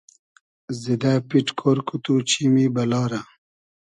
[0.81, 3.19] زیدۂ پیݖ کۉر کو تو چیمی بئلا رۂ